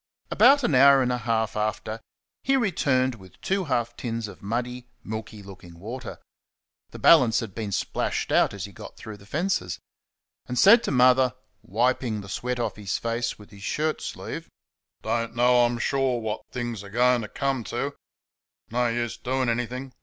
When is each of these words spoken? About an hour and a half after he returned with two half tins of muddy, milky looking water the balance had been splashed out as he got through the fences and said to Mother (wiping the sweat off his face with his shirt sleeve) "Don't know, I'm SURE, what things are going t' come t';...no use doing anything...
About 0.31 0.63
an 0.63 0.73
hour 0.73 1.03
and 1.03 1.11
a 1.11 1.19
half 1.19 1.55
after 1.55 1.99
he 2.41 2.57
returned 2.57 3.13
with 3.13 3.39
two 3.39 3.65
half 3.65 3.95
tins 3.95 4.27
of 4.27 4.41
muddy, 4.41 4.87
milky 5.03 5.43
looking 5.43 5.77
water 5.77 6.17
the 6.89 6.97
balance 6.97 7.39
had 7.39 7.53
been 7.53 7.71
splashed 7.71 8.31
out 8.31 8.51
as 8.51 8.65
he 8.65 8.71
got 8.71 8.97
through 8.97 9.17
the 9.17 9.27
fences 9.27 9.77
and 10.47 10.57
said 10.57 10.81
to 10.85 10.89
Mother 10.89 11.35
(wiping 11.61 12.21
the 12.21 12.29
sweat 12.29 12.59
off 12.59 12.77
his 12.77 12.97
face 12.97 13.37
with 13.37 13.51
his 13.51 13.61
shirt 13.61 14.01
sleeve) 14.01 14.49
"Don't 15.03 15.35
know, 15.35 15.65
I'm 15.65 15.77
SURE, 15.77 16.19
what 16.19 16.47
things 16.51 16.83
are 16.83 16.89
going 16.89 17.21
t' 17.21 17.27
come 17.27 17.63
t';...no 17.63 18.87
use 18.87 19.17
doing 19.17 19.49
anything... 19.49 19.93